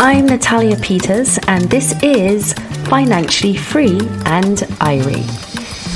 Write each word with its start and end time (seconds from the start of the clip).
I'm 0.00 0.26
Natalya 0.26 0.76
Peters, 0.76 1.38
and 1.46 1.70
this 1.70 1.94
is 2.02 2.54
Financially 2.88 3.56
Free 3.56 4.00
and 4.24 4.58
Irie. 4.80 5.26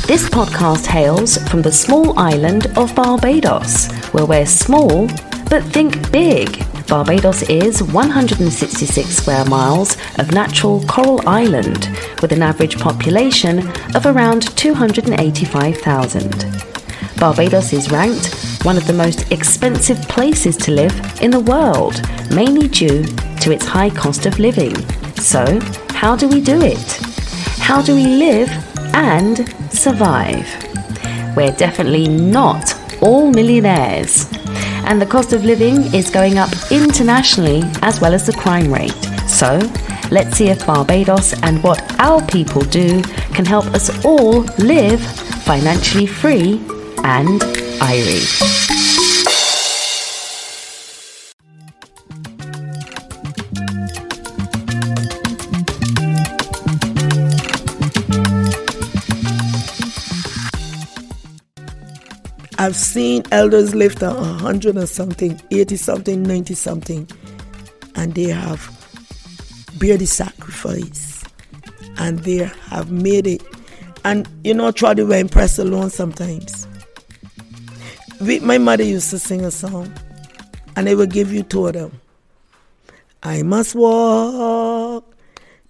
This 0.07 0.29
podcast 0.29 0.87
hails 0.87 1.39
from 1.49 1.63
the 1.63 1.73
small 1.73 2.19
island 2.19 2.67
of 2.77 2.95
Barbados, 2.95 3.91
where 4.13 4.27
we're 4.27 4.47
small 4.47 5.09
but 5.49 5.65
think 5.65 6.13
big. 6.13 6.65
Barbados 6.87 7.43
is 7.45 7.83
166 7.83 9.09
square 9.09 9.45
miles 9.47 9.97
of 10.19 10.33
natural 10.33 10.85
coral 10.85 11.27
island 11.27 11.89
with 12.21 12.33
an 12.33 12.43
average 12.43 12.79
population 12.79 13.67
of 13.95 14.05
around 14.05 14.55
285,000. 14.57 16.47
Barbados 17.19 17.73
is 17.73 17.91
ranked 17.91 18.54
one 18.65 18.79
of 18.79 18.87
the 18.87 18.93
most 18.93 19.31
expensive 19.31 20.01
places 20.09 20.57
to 20.57 20.71
live 20.71 20.95
in 21.21 21.31
the 21.31 21.41
world, 21.41 22.01
mainly 22.35 22.67
due 22.67 23.05
to 23.41 23.53
its 23.53 23.67
high 23.67 23.91
cost 23.91 24.25
of 24.25 24.39
living. 24.39 24.75
So, 25.17 25.61
how 25.91 26.17
do 26.17 26.27
we 26.29 26.41
do 26.41 26.63
it? 26.63 26.93
How 27.59 27.83
do 27.83 27.95
we 27.95 28.07
live 28.07 28.49
and 28.95 29.47
survive? 29.71 30.47
We're 31.37 31.53
definitely 31.53 32.09
not 32.09 32.75
all 33.03 33.31
millionaires. 33.31 34.31
And 34.87 35.01
the 35.01 35.07
cost 35.07 35.35
of 35.35 35.45
living 35.45 35.95
is 35.95 36.09
going 36.11 36.39
up 36.39 36.51
internationally 36.71 37.63
as 37.83 38.01
well 38.01 38.15
as 38.15 38.25
the 38.27 38.33
crime 38.33 38.73
rate. 38.73 38.97
So, 39.29 39.59
let's 40.11 40.39
see 40.39 40.49
if 40.49 40.67
Barbados 40.67 41.35
and 41.43 41.63
what 41.63 41.83
our 42.01 42.25
people 42.27 42.63
do 42.63 43.03
can 43.35 43.45
help 43.45 43.67
us 43.67 44.05
all 44.07 44.41
live 44.59 45.05
financially 45.45 46.07
free 46.07 46.63
and 47.05 47.43
Irie. 47.81 48.25
I've 62.57 62.77
seen 62.77 63.25
elders 63.31 63.75
live 63.75 64.01
a 64.03 64.15
hundred 64.15 64.77
and 64.77 64.89
something, 64.89 65.39
eighty 65.51 65.77
something, 65.77 66.23
ninety 66.23 66.55
something, 66.55 67.07
and 67.95 68.15
they 68.15 68.31
have 68.31 68.71
bear 69.79 69.99
the 69.99 70.07
sacrifice, 70.07 71.25
and 71.99 72.21
they 72.21 72.51
have 72.69 72.91
made 72.91 73.27
it. 73.27 73.43
And 74.05 74.27
you 74.45 74.55
know, 74.55 74.71
try 74.71 74.95
to 74.95 75.05
be 75.05 75.19
impressed 75.19 75.59
alone 75.59 75.91
sometimes. 75.91 76.67
We, 78.21 78.41
my 78.41 78.59
mother 78.59 78.85
used 78.85 79.11
to 79.11 79.19
sing 79.19 79.45
a 79.45 79.51
song, 79.51 79.93
and 80.77 80.87
they 80.87 80.95
would 80.95 81.11
give 81.11 81.33
you 81.33 81.43
two 81.43 81.67
of 81.67 81.75
them. 81.75 82.01
I 83.23 83.43
must 83.43 83.75
walk 83.75 85.15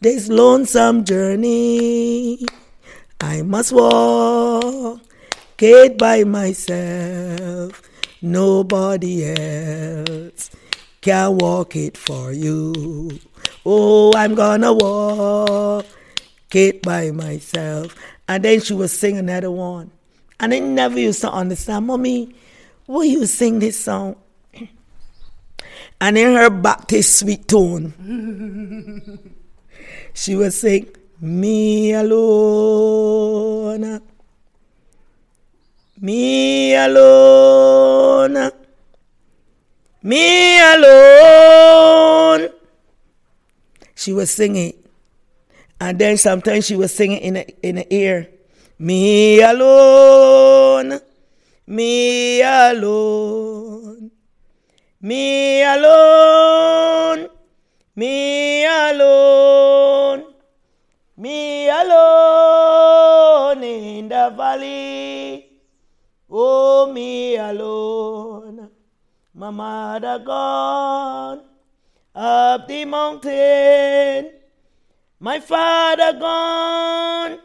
this 0.01 0.29
lonesome 0.29 1.05
journey. 1.05 2.47
I 3.21 3.43
must 3.43 3.73
walk 3.73 5.01
it 5.59 5.97
by 5.97 6.25
myself. 6.25 7.83
Nobody 8.21 9.25
else 9.25 10.51
can 11.01 11.39
walk 11.39 11.77
it 11.77 11.97
for 11.97 12.33
you. 12.33 13.21
Oh, 13.65 14.13
I'm 14.15 14.35
gonna 14.35 14.73
walk 14.73 15.87
it 16.53 16.83
by 16.83 17.11
myself. 17.11 17.95
And 18.29 18.45
then 18.45 18.61
she 18.61 18.75
would 18.75 18.91
sing 18.91 19.17
another 19.17 19.51
one. 19.51 19.91
And 20.41 20.53
I 20.53 20.59
never 20.59 20.99
used 20.99 21.21
to 21.23 21.31
understand, 21.31 21.87
Mommy, 21.87 22.35
will 22.87 23.05
you 23.05 23.27
sing 23.27 23.59
this 23.59 23.79
song? 23.79 24.17
And 26.01 26.19
in 26.19 26.35
her 26.35 26.51
Baptist 26.51 27.21
sweet 27.21 27.49
tone, 27.49 29.21
she 30.15 30.35
was 30.35 30.61
sing, 30.61 30.89
Me 31.21 31.93
alone 31.93 34.03
me 36.05 36.75
alone. 36.75 38.51
Me 40.03 40.61
alone. 40.61 42.51
She 43.95 44.13
was 44.13 44.31
singing. 44.31 44.75
And 45.81 45.99
then 45.99 46.19
sometimes 46.19 46.67
she 46.67 46.77
was 46.77 46.95
singing 46.95 47.19
in 47.19 47.37
in 47.63 47.77
the 47.77 47.95
ear. 47.95 48.29
Me 48.79 49.41
alone. 49.41 51.01
Me 51.67 52.43
alone. 52.43 54.11
Me 55.01 55.63
alone. 55.63 57.29
Me 57.97 58.65
alone. 58.67 60.25
Me 61.17 61.69
alone 61.69 63.63
in 63.63 64.09
the 64.09 64.33
valley. 64.37 65.55
Oh, 66.37 66.91
me 66.93 67.37
alone, 67.37 68.71
my 69.35 69.51
mother 69.51 70.19
gone 70.19 71.43
up 72.13 72.67
the 72.67 72.85
mountain, 72.85 74.33
my 75.21 75.39
father 75.39 76.19
gone 76.19 77.39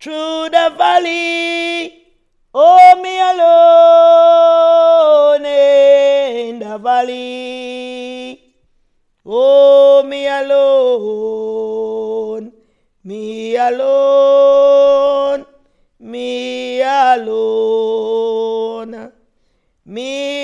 through 0.00 0.48
the 0.48 0.74
valley. 0.78 2.06
Oh, 2.54 3.00
me 3.02 3.20
alone 3.20 4.64
in 5.44 6.58
the 6.58 6.78
valley. 6.78 8.40
Oh, 9.26 10.02
me 10.02 10.26
alone, 10.26 11.30
me 13.04 13.56
alone, 13.56 15.44
me 16.00 16.80
alone, 16.80 17.92
me 19.84 20.39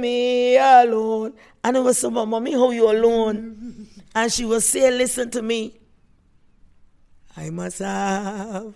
me 0.00 0.56
alone. 0.56 1.34
And 1.62 1.76
it 1.76 1.80
was 1.80 1.98
so, 1.98 2.10
mommy, 2.10 2.52
how 2.52 2.70
you 2.70 2.90
alone? 2.90 3.86
And 4.14 4.32
she 4.32 4.44
was 4.44 4.68
say, 4.68 4.90
listen 4.90 5.30
to 5.30 5.42
me. 5.42 5.78
I 7.36 7.50
must 7.50 7.78
have 7.78 8.74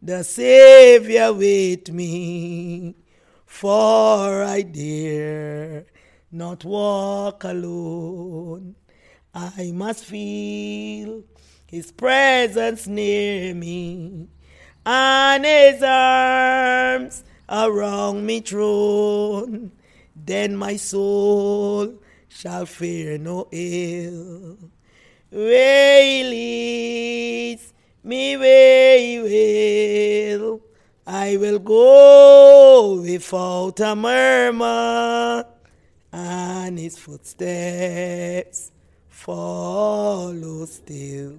the 0.00 0.22
Savior 0.22 1.32
with 1.32 1.90
me, 1.90 2.94
for 3.44 4.44
I 4.44 4.62
dare 4.62 5.86
not 6.32 6.64
walk 6.64 7.44
alone. 7.44 8.76
I 9.34 9.72
must 9.72 10.04
feel 10.04 11.24
His 11.66 11.92
presence 11.92 12.86
near 12.86 13.54
me, 13.54 14.28
and 14.86 15.44
His 15.44 15.82
arms 15.82 17.24
around 17.48 18.24
me 18.24 18.40
thrown. 18.40 19.72
Then 20.24 20.56
my 20.56 20.76
soul 20.76 21.94
shall 22.28 22.66
fear 22.66 23.16
no 23.18 23.48
ill. 23.50 24.58
Leads 25.32 26.42
me 28.04 28.36
He 28.36 29.20
will. 30.36 30.60
I 31.06 31.36
will 31.36 31.58
go 31.58 33.00
without 33.00 33.80
a 33.80 33.96
murmur, 33.96 35.46
and 36.12 36.78
His 36.78 36.98
footsteps 36.98 38.70
follow 39.08 40.66
still. 40.66 41.38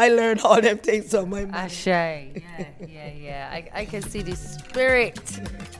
I 0.00 0.08
learned 0.08 0.40
all 0.40 0.62
them 0.62 0.78
things 0.78 1.14
on 1.14 1.28
my 1.28 1.44
mind. 1.44 1.54
Ashe. 1.54 1.86
Yeah, 1.86 2.32
yeah, 2.80 3.12
yeah. 3.12 3.50
I, 3.52 3.68
I 3.74 3.84
can 3.84 4.00
see 4.00 4.22
the 4.22 4.34
spirit 4.34 5.20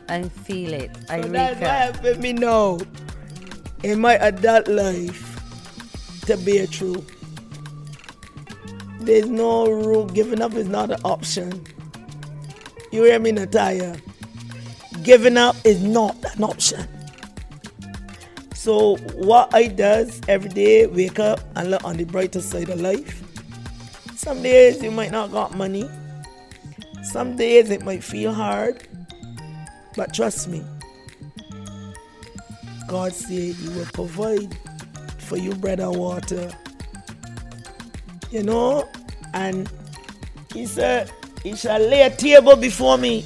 and 0.09 0.31
feel 0.31 0.75
it. 0.75 0.91
I 1.09 1.23
So 1.23 1.29
that's 1.29 1.59
why 1.59 1.69
helping 1.69 2.21
me 2.21 2.35
know 2.35 2.83
in 3.83 3.99
my 3.99 4.17
adult 4.17 4.69
life 4.69 5.41
to 6.27 6.37
bear 6.37 6.67
true. 6.67 7.03
There's 9.01 9.31
no 9.31 9.71
rule. 9.71 10.05
Giving 10.05 10.43
up 10.43 10.53
is 10.53 10.69
not 10.69 10.91
an 10.91 11.01
option. 11.03 11.65
You 12.93 13.05
hear 13.05 13.19
me, 13.19 13.33
Natalya? 13.33 13.97
Giving 15.03 15.39
up 15.39 15.57
is 15.65 15.83
not 15.83 16.15
an 16.37 16.45
option. 16.45 16.87
So 18.53 18.97
what 19.15 19.55
I 19.55 19.69
does 19.69 20.21
every 20.29 20.51
day, 20.51 20.87
wake 20.87 21.19
up 21.19 21.41
and 21.57 21.71
look 21.71 21.83
on 21.85 21.97
the 21.97 22.05
brighter 22.05 22.43
side 22.43 22.69
of 22.69 22.83
life. 22.83 23.30
Some 24.21 24.43
days 24.43 24.83
you 24.83 24.91
might 24.91 25.13
not 25.13 25.33
got 25.33 25.57
money. 25.57 25.89
Some 27.03 27.37
days 27.37 27.71
it 27.71 27.83
might 27.87 28.05
feel 28.05 28.35
hard. 28.35 28.87
But 29.97 30.13
trust 30.13 30.47
me, 30.47 30.63
God 32.87 33.15
said 33.15 33.55
He 33.55 33.69
will 33.71 33.87
provide 33.87 34.55
for 35.21 35.39
you 35.39 35.55
bread 35.55 35.81
and 35.81 35.97
water. 35.97 36.53
You 38.31 38.43
know? 38.43 38.87
And 39.33 39.73
he 40.53 40.67
said, 40.67 41.11
He 41.43 41.57
shall 41.57 41.81
lay 41.81 42.03
a 42.03 42.11
table 42.15 42.57
before 42.57 42.99
me 42.99 43.25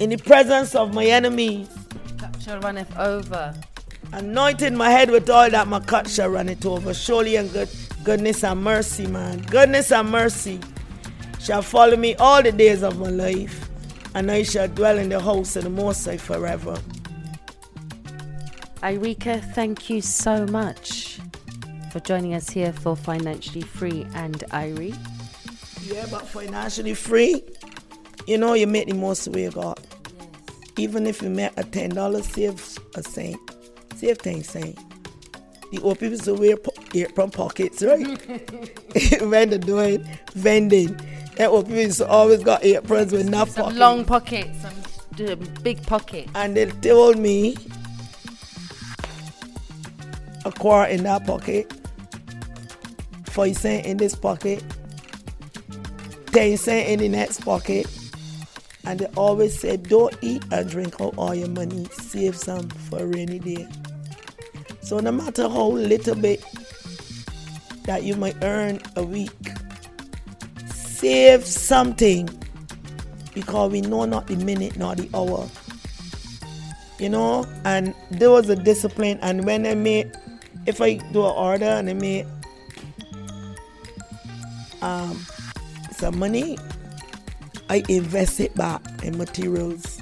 in 0.00 0.10
the 0.10 0.18
presence 0.18 0.74
of 0.74 0.92
my 0.92 1.06
enemies, 1.06 1.66
Cup 2.18 2.38
shall 2.42 2.60
runneth 2.60 2.94
over. 2.98 3.54
anointing 4.12 4.76
my 4.76 4.90
head 4.90 5.10
with 5.10 5.30
oil 5.30 5.48
that 5.48 5.66
my 5.66 5.80
cup 5.80 6.08
shall 6.08 6.28
run 6.28 6.50
it 6.50 6.66
over. 6.66 6.92
Surely 6.92 7.36
and 7.36 7.50
good 7.54 7.70
goodness 8.08 8.42
and 8.42 8.64
mercy, 8.64 9.06
man. 9.06 9.38
Goodness 9.50 9.92
and 9.92 10.10
mercy 10.10 10.58
shall 11.40 11.60
follow 11.60 11.94
me 11.94 12.14
all 12.14 12.42
the 12.42 12.50
days 12.50 12.82
of 12.82 12.98
my 12.98 13.10
life, 13.10 13.68
and 14.14 14.30
I 14.30 14.44
shall 14.44 14.66
dwell 14.66 14.96
in 14.96 15.10
the 15.10 15.20
house 15.20 15.56
of 15.56 15.64
the 15.64 15.68
Most 15.68 16.06
High 16.06 16.16
forever. 16.16 16.78
Ireka, 18.80 19.52
thank 19.52 19.90
you 19.90 20.00
so 20.00 20.46
much 20.46 21.18
for 21.92 22.00
joining 22.00 22.32
us 22.32 22.48
here 22.48 22.72
for 22.72 22.96
Financially 22.96 23.60
Free 23.60 24.06
and 24.14 24.38
Irie. 24.52 24.96
Yeah, 25.82 26.06
but 26.10 26.26
financially 26.26 26.94
free, 26.94 27.42
you 28.26 28.38
know, 28.38 28.54
you 28.54 28.66
make 28.66 28.88
the 28.88 28.94
most 28.94 29.26
of 29.26 29.36
you 29.36 29.50
got. 29.50 29.86
Even 30.78 31.06
if 31.06 31.20
you 31.20 31.28
make 31.28 31.52
a 31.58 31.62
ten 31.62 31.90
dollars, 31.90 32.26
save 32.26 32.78
a 32.94 33.02
cent, 33.02 33.36
save 33.96 34.16
ten 34.16 34.42
cent. 34.42 34.78
The 35.70 35.80
old 35.82 35.98
people 35.98 36.16
still 36.18 36.36
wear 36.36 36.56
po- 36.56 36.72
apron 36.94 37.30
pockets, 37.30 37.82
right? 37.82 38.18
when 39.22 39.50
they're 39.50 39.58
doing 39.58 40.08
vending, 40.34 40.96
that 41.36 41.48
old 41.50 41.66
people 41.66 41.82
used 41.82 41.98
to 41.98 42.06
always 42.08 42.42
got 42.42 42.64
aprons 42.64 43.12
with 43.12 43.26
enough 43.26 43.50
Some 43.50 43.64
pockets. 43.64 43.78
long 43.78 44.04
pockets, 44.04 44.62
some 44.62 44.74
big 45.62 45.82
pockets. 45.84 46.30
and 46.34 46.56
they 46.56 46.66
told 46.66 47.18
me 47.18 47.56
a 50.44 50.52
quarter 50.52 50.90
in 50.90 51.02
that 51.04 51.26
pocket, 51.26 51.70
five 53.26 53.56
cent 53.56 53.84
in 53.86 53.96
this 53.96 54.14
pocket, 54.14 54.62
ten 56.32 56.56
cent 56.56 56.88
in 56.88 56.98
the 57.00 57.08
next 57.08 57.44
pocket. 57.44 57.86
And 58.84 59.00
they 59.00 59.06
always 59.16 59.58
said, 59.58 59.82
don't 59.88 60.16
eat 60.22 60.42
and 60.50 60.66
drink 60.70 60.98
out 61.00 61.12
all 61.18 61.34
your 61.34 61.48
money, 61.48 61.86
save 61.92 62.34
some 62.36 62.70
for 62.70 63.00
a 63.00 63.06
rainy 63.06 63.38
day. 63.38 63.66
So 64.88 65.00
no 65.00 65.12
matter 65.12 65.42
how 65.42 65.66
little 65.66 66.14
bit 66.14 66.42
that 67.84 68.04
you 68.04 68.16
might 68.16 68.42
earn 68.42 68.80
a 68.96 69.02
week, 69.02 69.50
save 70.72 71.44
something 71.44 72.26
because 73.34 73.70
we 73.70 73.82
know 73.82 74.06
not 74.06 74.28
the 74.28 74.36
minute 74.36 74.78
nor 74.78 74.94
the 74.94 75.06
hour. 75.12 75.46
You 76.98 77.10
know 77.10 77.44
and 77.66 77.94
there 78.10 78.30
was 78.30 78.48
a 78.48 78.56
discipline 78.56 79.18
and 79.20 79.44
when 79.44 79.66
i 79.66 79.74
made 79.74 80.10
if 80.66 80.80
i 80.80 80.94
do 81.12 81.20
an 81.24 81.34
order 81.36 81.66
and 81.66 81.88
i 81.88 81.92
made 81.92 82.26
um 84.82 85.24
some 85.92 86.18
money 86.18 86.58
i 87.70 87.84
invest 87.88 88.40
it 88.40 88.52
back 88.56 88.82
in 89.04 89.16
materials 89.16 89.97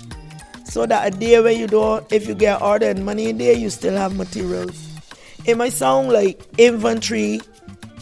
so 0.66 0.84
that 0.86 1.14
a 1.14 1.18
day 1.18 1.40
when 1.40 1.58
you 1.58 1.66
don't 1.66 2.10
if 2.12 2.26
you 2.26 2.34
get 2.34 2.60
order 2.60 2.88
and 2.88 3.04
money 3.04 3.30
in 3.30 3.38
there 3.38 3.54
you 3.54 3.70
still 3.70 3.96
have 3.96 4.16
materials 4.16 4.86
it 5.46 5.56
might 5.56 5.72
sound 5.72 6.08
like 6.08 6.42
inventory 6.58 7.40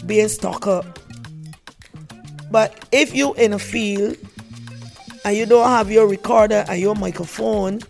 being 0.05 0.27
stocked 0.27 0.67
up. 0.67 0.99
But 2.51 2.87
if 2.91 3.15
you 3.15 3.33
in 3.35 3.53
a 3.53 3.59
field 3.59 4.17
and 5.23 5.37
you 5.37 5.45
don't 5.45 5.69
have 5.69 5.91
your 5.91 6.07
recorder 6.07 6.65
and 6.67 6.79
your 6.79 6.95
microphone 6.95 7.81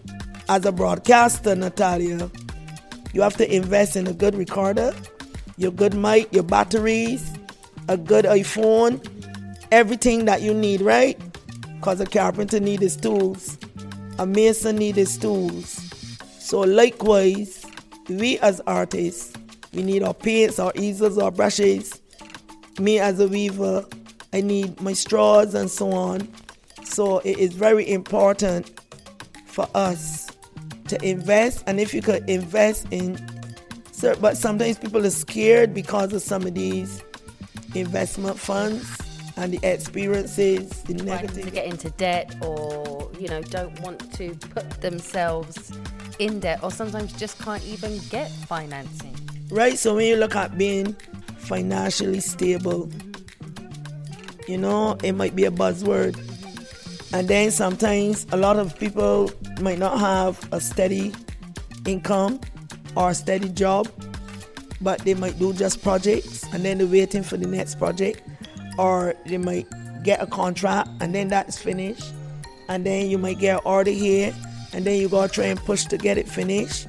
as 0.50 0.66
a 0.66 0.72
broadcaster, 0.72 1.56
Natalya, 1.56 2.30
you 3.14 3.22
have 3.22 3.38
to 3.38 3.54
invest 3.56 3.96
in 3.96 4.08
a 4.08 4.14
good 4.14 4.36
recorder, 4.36 4.94
your 5.58 5.72
good 5.72 5.94
mic, 5.94 6.32
your 6.34 6.44
batteries, 6.44 7.34
a 7.88 7.98
good 7.98 8.26
iPhone, 8.26 9.06
everything 9.72 10.26
that 10.26 10.42
you 10.42 10.54
need, 10.54 10.82
right? 10.82 11.18
Because 11.76 12.02
a 12.02 12.06
carpenter 12.06 12.60
need 12.60 12.82
his 12.82 12.98
tools, 12.98 13.58
a 14.20 14.26
mason 14.26 14.78
need 14.78 14.96
his 14.96 15.18
tools. 15.18 15.70
So 16.40 16.62
likewise, 16.62 17.66
we 18.08 18.38
as 18.40 18.62
artists, 18.68 19.34
we 19.74 19.84
need 19.84 20.04
our 20.04 20.14
paints, 20.14 20.60
our 20.60 20.72
easels, 20.76 21.18
our 21.18 21.32
brushes. 21.32 22.02
Me 22.80 23.00
as 23.00 23.20
a 23.20 23.28
weaver, 23.28 23.86
I 24.34 24.42
need 24.42 24.80
my 24.82 24.94
straws 24.94 25.54
and 25.54 25.70
so 25.70 25.92
on. 25.92 26.28
So 26.84 27.20
it 27.20 27.38
is 27.40 27.54
very 27.54 27.90
important 27.90 28.80
for 29.48 29.68
us 29.74 30.28
to 30.90 31.04
invest, 31.04 31.64
and 31.66 31.80
if 31.80 31.94
you 31.94 32.02
could 32.02 32.30
invest 32.30 32.86
in, 32.92 33.18
but 34.22 34.38
sometimes 34.38 34.78
people 34.78 35.04
are 35.04 35.10
scared 35.10 35.74
because 35.74 36.14
of 36.14 36.22
some 36.22 36.46
of 36.46 36.54
these 36.54 37.02
investment 37.74 38.38
funds 38.38 38.86
and 39.36 39.52
the 39.52 39.60
experiences, 39.64 40.84
the 40.84 40.94
Wanting 40.94 41.28
to 41.30 41.36
negative. 41.36 41.54
get 41.54 41.66
into 41.66 41.90
debt 41.92 42.36
or, 42.42 42.95
you 43.20 43.28
know, 43.28 43.42
don't 43.42 43.80
want 43.82 44.14
to 44.14 44.36
put 44.36 44.70
themselves 44.82 45.72
in 46.20 46.40
debt 46.40 46.60
or 46.64 46.72
sometimes 46.72 47.14
just 47.14 47.40
can't 47.40 47.64
even 47.66 48.00
get 48.10 48.30
financing. 48.32 49.16
Right. 49.50 49.78
So 49.78 49.96
when 49.96 50.08
you 50.08 50.16
look 50.16 50.36
at 50.36 50.58
being 50.58 50.94
financially 51.38 52.20
stable, 52.20 52.90
you 54.48 54.58
know, 54.58 54.98
it 55.04 55.14
might 55.14 55.36
be 55.36 55.46
a 55.46 55.52
buzzword. 55.52 56.16
And 57.14 57.28
then 57.28 57.52
sometimes 57.52 58.26
a 58.32 58.38
lot 58.38 58.58
of 58.58 58.78
people 58.78 59.32
might 59.62 59.80
not 59.80 60.00
have 60.00 60.48
a 60.52 60.60
steady 60.60 61.14
income 61.86 62.40
or 62.96 63.12
a 63.12 63.16
steady 63.16 63.50
job, 63.50 63.88
but 64.82 65.00
they 65.02 65.14
might 65.14 65.40
do 65.40 65.54
just 65.54 65.82
projects 65.82 66.44
and 66.54 66.66
then 66.66 66.78
they're 66.78 66.88
waiting 66.88 67.24
for 67.24 67.38
the 67.38 67.48
next 67.48 67.76
project, 67.76 68.22
or 68.78 69.16
they 69.26 69.38
might 69.38 69.68
get 70.04 70.22
a 70.22 70.28
contract 70.28 70.90
and 71.00 71.16
then 71.16 71.28
that's 71.28 71.58
finished, 71.58 72.14
and 72.68 72.86
then 72.86 73.10
you 73.10 73.18
might 73.18 73.40
get 73.40 73.62
order 73.66 73.92
here, 73.92 74.34
and 74.74 74.86
then 74.86 75.00
you 75.00 75.10
gotta 75.10 75.32
try 75.32 75.46
and 75.46 75.60
push 75.60 75.86
to 75.86 75.98
get 75.98 76.18
it 76.18 76.28
finished, 76.28 76.88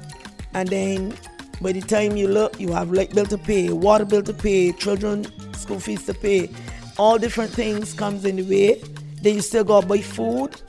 and 0.55 0.69
then 0.69 1.17
by 1.61 1.73
the 1.73 1.81
time 1.81 2.17
you 2.17 2.29
look, 2.29 2.61
you 2.61 2.73
have 2.73 2.93
light 2.93 3.15
bill 3.15 3.27
to 3.27 3.39
pay, 3.39 3.71
water 3.71 4.05
bill 4.05 4.23
to 4.23 4.35
pay, 4.35 4.73
children 4.73 5.27
school 5.55 5.81
fees 5.81 6.05
to 6.05 6.15
pay, 6.15 6.51
all 6.99 7.19
different 7.19 7.51
things 7.51 7.95
comes 7.95 8.25
in 8.25 8.37
the 8.37 8.43
way. 8.43 8.83
Then 9.23 9.37
you 9.37 9.41
still 9.41 9.65
gotta 9.65 9.87
buy 9.87 10.01
food. 10.01 10.61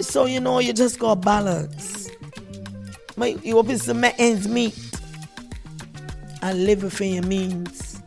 So 0.00 0.26
you 0.26 0.40
know 0.40 0.58
you 0.58 0.72
just 0.72 0.98
gotta 0.98 1.20
balance. 1.20 2.10
My 3.16 3.38
you 3.42 3.58
open 3.58 3.78
to 3.78 3.94
make 3.94 4.14
ends 4.18 4.48
meet 4.48 4.76
and 6.42 6.66
live 6.66 6.82
within 6.82 7.14
your 7.14 7.22
means. 7.24 8.02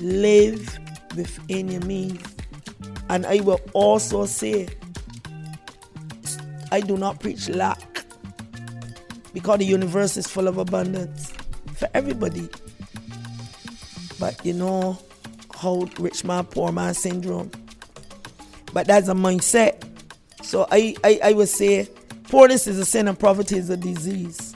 Live 0.00 0.78
within 1.16 1.68
your 1.68 1.82
means. 1.82 2.22
And 3.08 3.26
I 3.26 3.40
will 3.40 3.60
also 3.72 4.24
say 4.24 4.68
I 6.72 6.80
do 6.80 6.96
not 6.96 7.20
preach 7.20 7.48
lack 7.48 8.04
because 9.32 9.58
the 9.58 9.64
universe 9.64 10.16
is 10.16 10.26
full 10.26 10.48
of 10.48 10.58
abundance 10.58 11.32
for 11.74 11.88
everybody. 11.94 12.48
But 14.18 14.44
you 14.44 14.52
know 14.52 14.98
how 15.54 15.86
rich 15.98 16.24
man, 16.24 16.44
poor 16.44 16.72
man 16.72 16.94
syndrome. 16.94 17.50
But 18.72 18.86
that's 18.86 19.08
a 19.08 19.14
mindset. 19.14 19.84
So 20.42 20.66
I, 20.70 20.94
I, 21.04 21.20
I 21.24 21.32
would 21.32 21.48
say 21.48 21.88
poorness 22.24 22.66
is 22.66 22.78
a 22.78 22.84
sin 22.84 23.08
and 23.08 23.18
poverty 23.18 23.56
is 23.56 23.70
a 23.70 23.76
disease. 23.76 24.54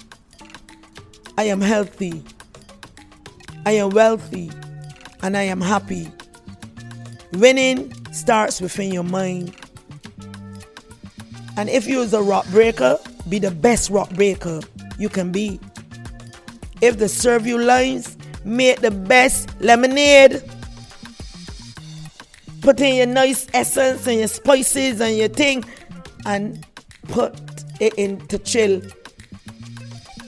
I 1.37 1.45
am 1.45 1.61
healthy. 1.61 2.23
I 3.67 3.73
am 3.73 3.91
wealthy. 3.91 4.51
And 5.23 5.37
I 5.37 5.43
am 5.43 5.61
happy. 5.61 6.11
Winning 7.33 7.93
starts 8.13 8.61
within 8.61 8.93
your 8.93 9.03
mind. 9.05 9.57
And 11.57 11.69
if 11.69 11.87
you 11.87 12.01
is 12.01 12.13
a 12.15 12.23
rock 12.23 12.47
breaker, 12.49 12.99
be 13.29 13.39
the 13.39 13.51
best 13.51 13.91
rock 13.91 14.11
breaker 14.11 14.61
you 14.99 15.09
can 15.09 15.31
be. 15.33 15.61
If 16.81 16.99
they 16.99 17.09
serve 17.09 17.47
you 17.47 17.59
lines, 17.59 18.17
make 18.45 18.81
the 18.81 18.91
best 18.91 19.49
lemonade. 19.61 20.43
Put 22.61 22.81
in 22.81 22.97
your 22.97 23.07
nice 23.07 23.47
essence 23.55 24.07
and 24.07 24.19
your 24.19 24.29
spices 24.29 25.01
and 25.01 25.17
your 25.17 25.29
thing 25.29 25.65
and 26.27 26.67
put 27.09 27.39
it 27.81 27.95
in 27.95 28.27
to 28.29 28.39
chill. 28.39 28.83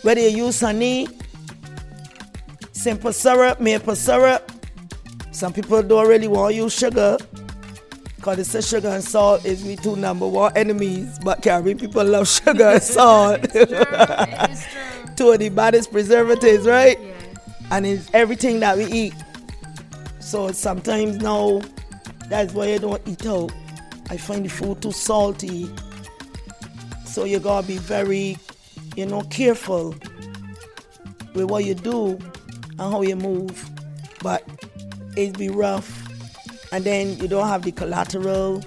Whether 0.03 0.21
you 0.21 0.47
use 0.47 0.61
honey, 0.61 1.09
simple 2.73 3.13
syrup, 3.13 3.61
maple 3.61 3.97
syrup. 3.97 4.53
Some 5.33 5.53
people 5.53 5.83
don't 5.83 6.07
really 6.07 6.29
want 6.29 6.53
to 6.53 6.57
use 6.57 6.73
sugar 6.73 7.19
because 8.27 8.39
they 8.39 8.61
say 8.61 8.77
sugar 8.77 8.89
and 8.89 9.05
salt 9.05 9.45
is 9.45 9.63
we 9.63 9.77
two 9.77 9.95
number 9.95 10.27
one 10.27 10.51
enemies. 10.57 11.17
But 11.21 11.43
Caribbean 11.43 11.79
people 11.79 12.05
love 12.05 12.27
sugar 12.27 12.65
and 12.65 12.83
salt. 12.83 13.41
two 15.17 15.31
of 15.31 15.39
the 15.39 15.49
baddest 15.55 15.93
preservatives, 15.93 16.67
right? 16.67 16.99
And 17.71 17.87
it's 17.87 18.11
everything 18.13 18.59
that 18.61 18.79
we 18.79 18.87
eat. 18.87 19.15
So 20.19 20.51
sometimes 20.51 21.19
now, 21.19 21.61
that's 22.29 22.53
why 22.53 22.75
I 22.75 22.79
don't 22.79 23.01
eat 23.07 23.25
out. 23.27 23.53
I 24.11 24.17
find 24.17 24.45
the 24.45 24.49
food 24.49 24.83
too 24.83 24.91
salty. 24.91 25.71
So 27.05 27.23
you 27.23 27.39
gotta 27.39 27.65
be 27.65 27.79
very, 27.79 28.39
you 28.97 29.07
know, 29.07 29.21
careful 29.31 29.95
with 31.33 31.45
what 31.49 31.65
you 31.65 31.75
do 31.75 32.19
and 32.71 32.81
how 32.81 33.03
you 33.03 33.15
move. 33.15 33.71
But 34.21 34.43
it'd 35.17 35.39
be 35.39 35.49
rough. 35.49 36.06
And 36.77 36.85
then 36.85 37.17
you 37.17 37.27
don't 37.27 37.49
have 37.49 37.63
the 37.63 37.73
collateral, 37.73 38.63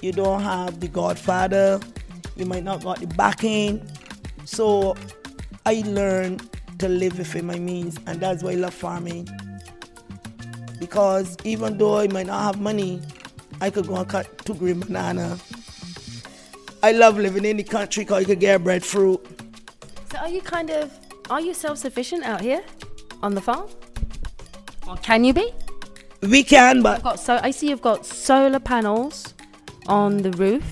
you 0.00 0.10
don't 0.10 0.40
have 0.40 0.80
the 0.80 0.88
godfather, 0.88 1.80
you 2.34 2.46
might 2.46 2.64
not 2.64 2.82
got 2.82 3.00
the 3.00 3.06
backing. 3.08 3.86
So 4.46 4.96
I 5.66 5.82
learned 5.84 6.48
to 6.78 6.88
live 6.88 7.18
within 7.18 7.44
my 7.44 7.58
means, 7.58 7.98
and 8.06 8.18
that's 8.20 8.42
why 8.42 8.52
I 8.52 8.54
love 8.54 8.72
farming. 8.72 9.28
Because 10.80 11.36
even 11.44 11.76
though 11.76 11.98
I 11.98 12.08
might 12.08 12.28
not 12.28 12.42
have 12.42 12.58
money, 12.58 13.02
I 13.60 13.68
could 13.68 13.86
go 13.86 13.96
and 13.96 14.08
cut 14.08 14.46
two 14.46 14.54
green 14.54 14.80
banana. 14.80 15.36
I 16.82 16.92
love 16.92 17.18
living 17.18 17.44
in 17.44 17.58
the 17.58 17.64
country 17.64 18.04
because 18.04 18.20
you 18.20 18.26
could 18.28 18.40
get 18.40 18.64
breadfruit. 18.64 19.20
So 20.10 20.16
are 20.20 20.30
you 20.30 20.40
kind 20.40 20.70
of 20.70 20.90
are 21.28 21.42
you 21.42 21.52
self-sufficient 21.52 22.24
out 22.24 22.40
here 22.40 22.64
on 23.22 23.34
the 23.34 23.42
farm? 23.42 23.68
Or 24.88 24.96
can 24.96 25.22
you 25.22 25.34
be? 25.34 25.52
We 26.22 26.42
can, 26.44 26.82
but 26.82 27.02
Got 27.02 27.18
so 27.20 27.40
I 27.42 27.50
see 27.50 27.68
you've 27.70 27.82
got 27.82 28.06
solar 28.06 28.60
panels 28.60 29.34
on 29.88 30.18
the 30.18 30.30
roof. 30.32 30.64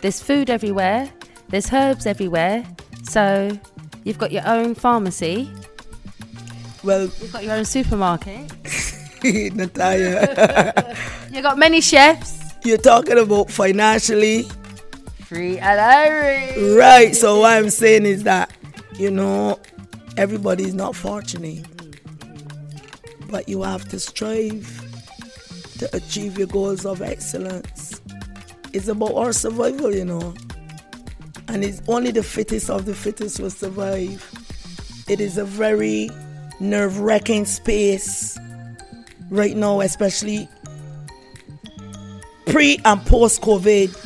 There's 0.00 0.20
food 0.20 0.50
everywhere. 0.50 1.08
There's 1.48 1.72
herbs 1.72 2.06
everywhere. 2.06 2.64
So 3.04 3.56
you've 4.04 4.18
got 4.18 4.32
your 4.32 4.46
own 4.46 4.74
pharmacy. 4.74 5.48
well, 6.82 7.02
You've 7.20 7.32
got 7.32 7.44
your 7.44 7.54
own 7.54 7.64
supermarket. 7.64 8.50
Natalya, 9.24 10.96
You've 11.32 11.44
got 11.44 11.56
many 11.58 11.80
chefs. 11.80 12.40
you're 12.64 12.76
talking 12.76 13.18
about 13.18 13.50
financially, 13.52 14.48
Free 15.26 15.58
and 15.58 15.78
Irie. 15.78 16.76
right? 16.76 17.14
So 17.14 17.38
what 17.38 17.52
I'm 17.56 17.70
saying 17.70 18.04
is 18.04 18.24
that 18.24 18.50
you 18.98 19.12
know 19.12 19.60
everybody's 20.16 20.74
not 20.74 20.96
fortunate, 20.96 21.64
but 23.32 23.48
you 23.48 23.62
have 23.62 23.88
to 23.88 23.98
strive 23.98 24.68
to 25.78 25.96
achieve 25.96 26.38
your 26.38 26.46
goals 26.46 26.86
of 26.86 27.02
excellence. 27.02 28.00
It's 28.72 28.86
about 28.86 29.14
our 29.14 29.32
survival, 29.32 29.92
you 29.92 30.04
know, 30.04 30.34
and 31.48 31.64
it's 31.64 31.82
only 31.88 32.12
the 32.12 32.22
fittest 32.22 32.70
of 32.70 32.84
the 32.84 32.94
fittest 32.94 33.40
will 33.40 33.50
survive. 33.50 34.24
It 35.08 35.20
is 35.20 35.38
a 35.38 35.44
very 35.44 36.10
nerve-wracking 36.60 37.46
space 37.46 38.38
right 39.30 39.56
now, 39.56 39.80
especially 39.80 40.48
pre 42.46 42.78
and 42.84 43.04
post 43.06 43.40
COVID. 43.42 43.98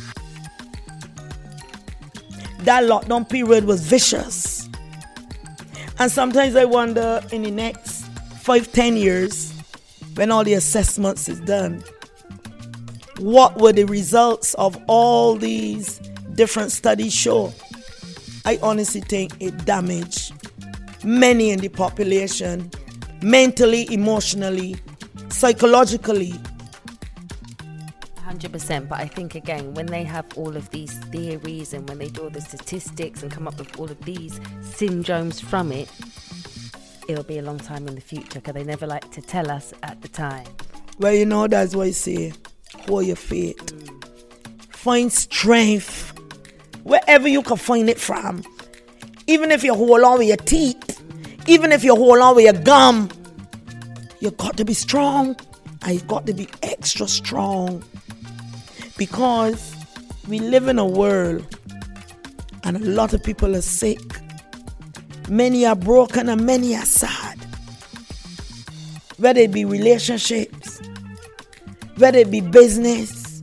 That 2.63 2.83
lockdown 2.83 3.29
period 3.29 3.65
was 3.65 3.81
vicious. 3.81 4.67
And 5.99 6.11
sometimes 6.11 6.55
I 6.55 6.65
wonder 6.65 7.21
in 7.31 7.43
the 7.43 7.51
next 7.51 7.86
five, 8.47 8.71
ten 8.71 8.95
years, 8.95 9.51
when 10.15 10.31
all 10.31 10.41
the 10.41 10.53
assessments 10.53 11.27
is 11.27 11.41
done, 11.41 11.83
what 13.19 13.59
were 13.59 13.73
the 13.73 13.83
results 13.83 14.53
of 14.53 14.81
all 14.87 15.35
these 15.35 15.99
different 16.35 16.71
studies 16.71 17.13
show? 17.13 17.53
I 18.45 18.57
honestly 18.63 19.01
think 19.01 19.33
it 19.41 19.65
damaged 19.65 20.31
many 21.03 21.49
in 21.49 21.59
the 21.59 21.67
population 21.67 22.71
mentally, 23.21 23.85
emotionally, 23.93 24.77
psychologically. 25.27 26.33
100% 28.25 28.89
but 28.89 28.99
i 28.99 29.07
think 29.07 29.35
again 29.35 29.73
when 29.73 29.85
they 29.85 30.03
have 30.03 30.25
all 30.35 30.57
of 30.57 30.69
these 30.71 30.99
theories 31.05 31.73
and 31.73 31.87
when 31.87 31.97
they 31.97 32.09
do 32.09 32.23
all 32.23 32.29
the 32.29 32.41
statistics 32.41 33.23
and 33.23 33.31
come 33.31 33.47
up 33.47 33.57
with 33.57 33.79
all 33.79 33.89
of 33.89 33.99
these 34.01 34.37
syndromes 34.59 35.41
from 35.41 35.71
it 35.71 35.89
it'll 37.07 37.23
be 37.23 37.37
a 37.39 37.41
long 37.41 37.59
time 37.59 37.87
in 37.87 37.95
the 37.95 38.01
future 38.01 38.39
because 38.39 38.53
they 38.53 38.63
never 38.63 38.87
like 38.87 39.09
to 39.11 39.21
tell 39.21 39.49
us 39.51 39.73
at 39.83 40.01
the 40.01 40.07
time 40.07 40.45
Well, 40.99 41.13
you 41.13 41.25
know, 41.25 41.47
that's 41.47 41.75
why 41.75 41.85
I 41.85 41.91
say, 41.91 42.33
hold 42.87 43.05
your 43.05 43.15
faith. 43.15 43.61
Find 44.71 45.11
strength 45.13 46.13
wherever 46.83 47.27
you 47.27 47.43
can 47.43 47.57
find 47.57 47.89
it 47.89 47.99
from. 47.99 48.43
Even 49.27 49.51
if 49.51 49.63
you 49.63 49.75
hold 49.75 50.01
on 50.01 50.17
with 50.19 50.27
your 50.27 50.37
teeth, 50.37 51.01
even 51.47 51.71
if 51.71 51.83
you 51.83 51.95
hold 51.95 52.17
on 52.19 52.35
with 52.35 52.45
your 52.45 52.63
gum, 52.63 53.09
you 54.21 54.31
got 54.31 54.57
to 54.57 54.65
be 54.65 54.73
strong. 54.73 55.35
And 55.83 55.93
you 55.95 56.01
got 56.07 56.25
to 56.25 56.33
be 56.33 56.47
extra 56.63 57.07
strong. 57.07 57.83
Because 58.97 59.75
we 60.27 60.39
live 60.39 60.67
in 60.67 60.79
a 60.79 60.85
world 60.85 61.45
and 62.63 62.77
a 62.77 62.79
lot 62.79 63.13
of 63.13 63.23
people 63.23 63.55
are 63.55 63.61
sick. 63.61 64.01
Many 65.29 65.65
are 65.65 65.75
broken 65.75 66.29
and 66.29 66.45
many 66.45 66.75
are 66.75 66.85
sad. 66.85 67.37
Whether 69.17 69.41
it 69.41 69.51
be 69.51 69.65
relationships, 69.65 70.79
whether 71.97 72.19
it 72.19 72.31
be 72.31 72.41
business, 72.41 73.41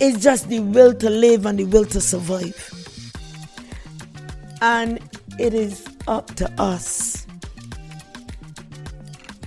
it's 0.00 0.22
just 0.22 0.48
the 0.48 0.60
will 0.60 0.94
to 0.94 1.10
live 1.10 1.46
and 1.46 1.58
the 1.58 1.64
will 1.64 1.84
to 1.86 2.00
survive. 2.00 2.66
And 4.60 4.98
it 5.38 5.54
is 5.54 5.86
up 6.08 6.34
to 6.36 6.50
us 6.60 7.26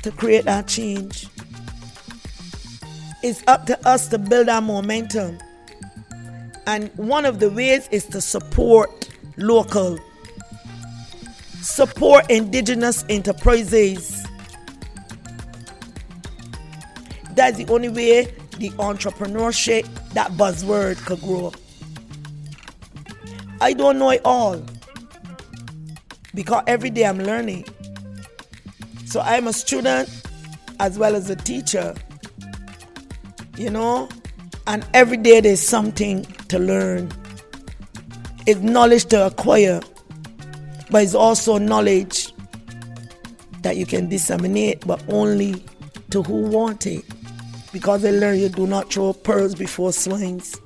to 0.01 0.12
create 0.12 0.46
that 0.46 0.67
change. 0.67 1.27
It's 3.22 3.43
up 3.48 3.65
to 3.67 3.88
us 3.88 4.08
to 4.10 4.17
build 4.17 4.50
our 4.50 4.62
momentum. 4.62 5.38
And 6.65 6.89
one 6.98 7.25
of 7.25 7.39
the 7.39 7.50
ways 7.50 7.88
is 7.91 8.05
to 8.08 8.22
support 8.22 9.10
local, 9.38 10.00
support 11.63 12.29
indigenous 12.29 13.05
enterprises. 13.08 14.25
That's 17.32 17.58
the 17.58 17.65
only 17.70 17.89
way 17.89 18.25
the 18.58 18.70
entrepreneurship, 18.72 19.88
that 20.13 20.32
buzzword, 20.34 20.98
could 21.05 21.22
grow. 21.22 21.53
I 23.62 23.74
don't 23.74 23.98
know 23.98 24.10
it 24.10 24.22
all 24.25 24.62
because 26.36 26.63
every 26.67 26.89
day 26.89 27.05
I'm 27.05 27.20
learning. 27.20 27.65
So 29.05 29.22
I'm 29.22 29.48
a 29.48 29.53
student 29.53 30.10
as 30.79 31.00
well 31.00 31.15
as 31.15 31.29
a 31.29 31.36
teacher, 31.36 31.96
you 33.58 33.70
know, 33.70 34.10
and 34.67 34.86
every 34.93 35.17
day 35.17 35.39
there's 35.39 35.62
something 35.62 36.24
to 36.50 36.60
learn. 36.60 37.10
It's 38.46 38.60
knowledge 38.60 39.05
to 39.05 39.27
acquire, 39.27 39.79
but 40.93 41.01
it's 41.01 41.15
also 41.15 41.57
knowledge 41.57 42.31
that 43.63 43.77
you 43.77 43.83
can 43.83 44.07
disseminate, 44.09 44.85
but 44.85 45.03
only 45.09 45.55
to 46.12 46.21
who 46.21 46.43
want 46.43 46.85
it. 46.85 47.03
Because 47.71 48.03
they 48.03 48.12
learn 48.12 48.38
you 48.38 48.47
do 48.47 48.67
not 48.67 48.93
throw 48.93 49.12
pearls 49.12 49.55
before 49.55 49.91
swines. 49.91 50.62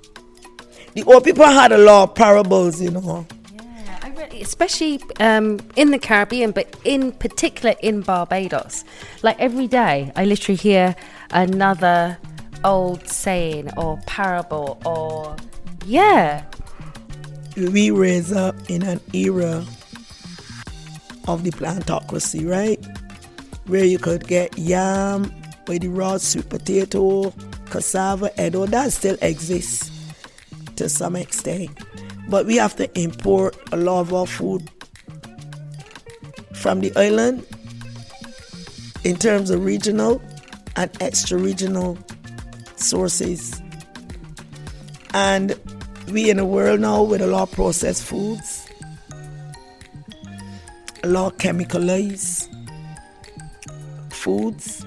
The 0.95 1.03
old 1.03 1.23
people 1.23 1.45
had 1.45 1.71
a 1.71 1.77
lot 1.77 2.09
of 2.09 2.15
parables, 2.15 2.81
you 2.81 2.91
know. 2.91 3.25
Yeah, 3.55 3.99
I 4.01 4.09
really, 4.09 4.41
especially 4.41 4.99
um, 5.21 5.61
in 5.77 5.91
the 5.91 5.97
Caribbean, 5.97 6.51
but 6.51 6.75
in 6.83 7.13
particular 7.13 7.75
in 7.81 8.01
Barbados. 8.01 8.83
Like 9.23 9.39
every 9.39 9.67
day, 9.67 10.11
I 10.17 10.25
literally 10.25 10.57
hear 10.57 10.93
another 11.31 12.17
old 12.65 13.07
saying 13.07 13.69
or 13.77 13.97
parable 14.05 14.77
or 14.83 15.37
yeah. 15.85 16.43
we 17.55 17.91
raise 17.91 18.33
up 18.33 18.55
in 18.69 18.83
an 18.83 18.99
era 19.13 19.65
of 21.27 21.43
the 21.43 21.51
plantocracy, 21.51 22.47
right? 22.49 22.83
Where 23.67 23.85
you 23.85 23.99
could 23.99 24.27
get 24.27 24.57
yam, 24.57 25.33
with 25.67 25.81
the 25.81 25.89
raw 25.89 26.17
sweet 26.17 26.49
potato, 26.49 27.33
cassava, 27.69 28.31
and 28.39 28.55
all 28.55 28.67
that 28.67 28.93
still 28.93 29.17
exists 29.21 29.91
to 30.77 30.87
some 30.89 31.15
extent. 31.15 31.69
But 32.29 32.45
we 32.45 32.55
have 32.57 32.75
to 32.77 32.99
import 32.99 33.57
a 33.71 33.77
lot 33.77 34.01
of 34.01 34.13
our 34.13 34.27
food 34.27 34.69
from 36.53 36.81
the 36.81 36.95
island 36.95 37.45
in 39.03 39.15
terms 39.17 39.49
of 39.49 39.63
regional 39.63 40.21
and 40.75 40.89
extra 41.01 41.37
regional 41.37 41.97
sources. 42.75 43.61
And 45.13 45.59
we 46.11 46.29
in 46.29 46.39
a 46.39 46.45
world 46.45 46.79
now 46.81 47.03
with 47.03 47.21
a 47.21 47.27
lot 47.27 47.49
of 47.49 47.51
processed 47.51 48.03
foods, 48.03 48.56
of 51.15 51.37
chemicalized 51.37 52.49
foods. 54.11 54.85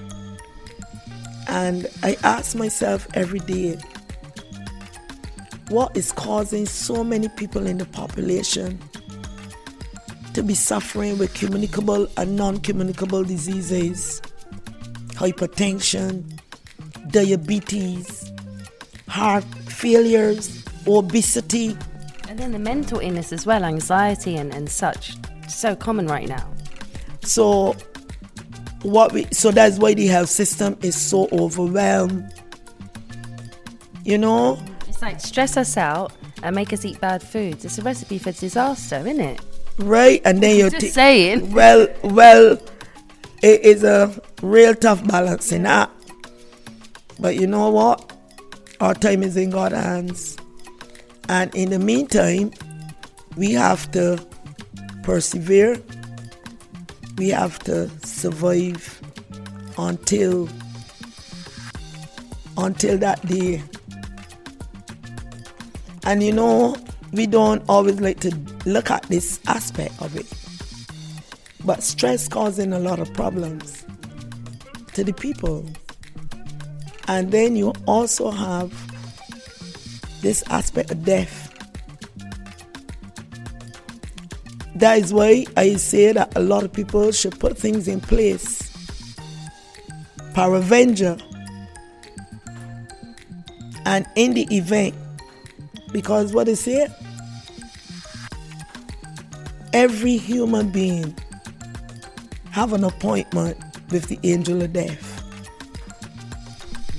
And 1.47 1.87
I 2.03 2.17
ask 2.23 2.55
myself 2.55 3.07
every 3.13 3.39
day, 3.39 3.77
what 5.69 5.95
is 5.95 6.11
causing 6.11 6.65
so 6.65 7.03
many 7.03 7.29
people 7.29 7.65
in 7.65 7.77
the 7.77 7.85
population 7.85 8.79
to 10.33 10.43
be 10.43 10.53
suffering 10.53 11.17
with 11.17 11.33
communicable 11.33 12.07
and 12.17 12.35
non-communicable 12.35 13.23
diseases, 13.23 14.21
hypertension, 15.09 16.23
diabetes, 17.09 18.31
heart 19.07 19.43
failures, 19.67 20.63
obesity. 20.87 21.75
And 22.29 22.39
then 22.39 22.51
the 22.51 22.59
mental 22.59 22.99
illness 22.99 23.33
as 23.33 23.45
well, 23.45 23.65
anxiety 23.65 24.37
and, 24.37 24.53
and 24.53 24.69
such. 24.69 25.15
So 25.61 25.75
common 25.75 26.07
right 26.07 26.27
now. 26.27 26.51
So 27.21 27.75
what 28.81 29.11
we 29.11 29.25
so 29.25 29.51
that's 29.51 29.77
why 29.77 29.93
the 29.93 30.07
health 30.07 30.29
system 30.29 30.75
is 30.81 30.95
so 30.95 31.29
overwhelmed. 31.31 32.33
You 34.03 34.17
know? 34.17 34.59
It's 34.87 35.03
like 35.03 35.19
stress 35.19 35.57
us 35.57 35.77
out 35.77 36.13
and 36.41 36.55
make 36.55 36.73
us 36.73 36.83
eat 36.83 36.99
bad 36.99 37.21
foods. 37.21 37.63
It's 37.63 37.77
a 37.77 37.83
recipe 37.83 38.17
for 38.17 38.31
disaster, 38.31 38.95
isn't 38.95 39.19
it? 39.19 39.39
Right? 39.77 40.19
And 40.25 40.41
then 40.41 40.57
you're 40.57 40.71
Just 40.71 40.81
thi- 40.81 40.89
saying. 40.89 41.51
Well, 41.53 41.87
well, 42.05 42.53
it 43.43 43.61
is 43.61 43.83
a 43.83 44.19
real 44.41 44.73
tough 44.73 45.05
balancing 45.07 45.67
act. 45.67 45.91
But 47.19 47.35
you 47.35 47.45
know 47.45 47.69
what? 47.69 48.11
Our 48.79 48.95
time 48.95 49.21
is 49.21 49.37
in 49.37 49.51
God's 49.51 49.75
hands. 49.75 50.37
And 51.29 51.53
in 51.53 51.69
the 51.69 51.77
meantime, 51.77 52.49
we 53.37 53.51
have 53.51 53.91
to 53.91 54.25
persevere. 55.03 55.81
We 57.17 57.29
have 57.29 57.59
to 57.59 57.89
survive 58.05 59.01
until 59.77 60.49
until 62.57 62.97
that 62.97 63.25
day. 63.27 63.63
And 66.05 66.23
you 66.23 66.31
know, 66.31 66.75
we 67.11 67.27
don't 67.27 67.63
always 67.69 67.99
like 67.99 68.19
to 68.21 68.35
look 68.65 68.89
at 68.89 69.03
this 69.03 69.39
aspect 69.47 70.01
of 70.01 70.15
it. 70.15 70.25
But 71.63 71.83
stress 71.83 72.27
causing 72.27 72.73
a 72.73 72.79
lot 72.79 72.99
of 72.99 73.13
problems 73.13 73.85
to 74.93 75.03
the 75.03 75.13
people. 75.13 75.65
And 77.07 77.31
then 77.31 77.55
you 77.55 77.73
also 77.85 78.31
have 78.31 78.71
this 80.21 80.43
aspect 80.49 80.91
of 80.91 81.03
death. 81.03 81.49
That 84.81 84.97
is 84.97 85.13
why 85.13 85.45
I 85.57 85.75
say 85.75 86.11
that 86.11 86.35
a 86.35 86.39
lot 86.39 86.63
of 86.63 86.73
people 86.73 87.11
should 87.11 87.39
put 87.39 87.55
things 87.55 87.87
in 87.87 88.01
place. 88.01 88.63
Paraventure. 90.33 91.21
And 93.85 94.07
in 94.15 94.33
the 94.33 94.47
event, 94.49 94.95
because 95.93 96.33
what 96.33 96.47
is 96.47 96.67
it? 96.67 96.89
Every 99.71 100.17
human 100.17 100.71
being 100.71 101.15
have 102.49 102.73
an 102.73 102.83
appointment 102.83 103.57
with 103.91 104.07
the 104.07 104.17
angel 104.23 104.63
of 104.63 104.73
death. 104.73 105.23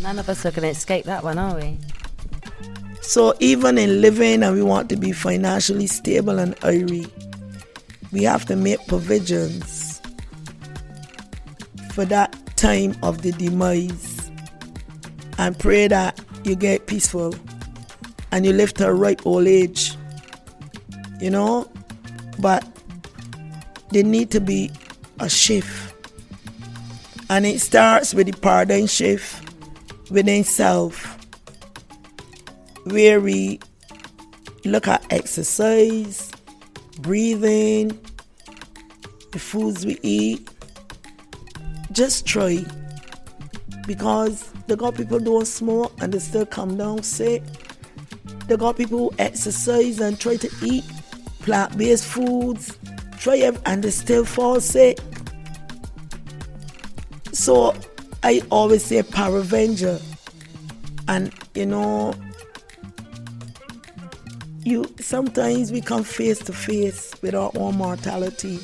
None 0.03 0.21
of 0.21 0.29
us 0.29 0.47
are 0.47 0.53
going 0.53 0.63
to 0.63 0.69
escape 0.69 1.05
that 1.07 1.25
one, 1.25 1.37
are 1.37 1.57
we? 1.57 1.81
So 3.01 3.35
even 3.41 3.77
in 3.77 4.01
living 4.01 4.45
and 4.45 4.55
we 4.55 4.63
want 4.63 4.89
to 4.91 4.97
be 4.97 5.11
financially 5.11 5.89
stable 5.89 6.39
and 6.39 6.55
airy, 6.63 7.07
we 8.13 8.23
have 8.25 8.45
to 8.47 8.57
make 8.57 8.87
provisions 8.87 10.01
for 11.93 12.05
that 12.05 12.35
time 12.57 12.95
of 13.03 13.23
the 13.23 13.33
demise 13.33 14.31
and 15.39 15.59
pray 15.59 15.89
that 15.89 16.21
you 16.45 16.55
get 16.55 16.87
peaceful 16.87 17.35
and 18.31 18.47
you 18.47 18.53
live 18.53 18.73
to 18.75 18.87
a 18.87 18.93
ripe 18.93 19.27
old 19.27 19.47
age. 19.47 19.95
You 21.21 21.31
know? 21.31 21.71
But 22.39 22.67
there 23.91 24.03
need 24.03 24.31
to 24.33 24.41
be 24.41 24.71
a 25.21 25.29
shift. 25.29 25.95
And 27.31 27.47
it 27.47 27.61
starts 27.61 28.15
with 28.15 28.27
the 28.27 28.39
paradigm 28.39 28.87
shift 28.87 29.49
within 30.11 30.45
self 30.45 31.19
where 32.85 33.21
we 33.21 33.61
look 34.65 34.89
at 34.89 35.05
exercise, 35.11 36.32
breathing, 37.01 37.99
the 39.33 39.39
foods 39.39 39.85
we 39.85 39.99
eat. 40.03 40.49
Just 41.93 42.27
try. 42.27 42.65
Because 43.87 44.51
they 44.67 44.77
got 44.77 44.95
people 44.95 45.19
don't 45.19 45.47
smoke 45.47 45.93
and 46.01 46.13
they 46.13 46.19
still 46.19 46.47
come 46.47 46.77
down 46.77 47.03
sick. 47.03 47.43
They 48.47 48.57
got 48.57 48.77
people 48.77 48.99
who 48.99 49.15
exercise 49.19 50.01
and 50.01 50.19
try 50.19 50.37
to 50.37 50.51
eat 50.63 50.85
plant 51.41 51.77
based 51.77 52.05
foods, 52.05 52.79
try 53.19 53.39
ev- 53.39 53.61
and 53.67 53.83
they 53.83 53.91
still 53.91 54.25
fall 54.25 54.61
sick. 54.61 54.99
So 57.33 57.75
I 58.23 58.43
always 58.51 58.85
say 58.85 59.03
paravenger. 59.03 60.01
And 61.09 61.33
you 61.55 61.67
know, 61.67 62.15
you 64.65 64.85
sometimes 65.01 65.73
we 65.73 65.81
come 65.81 66.05
face 66.05 66.39
to 66.41 66.53
face 66.53 67.15
with 67.23 67.35
our 67.35 67.51
own 67.57 67.77
mortality. 67.77 68.59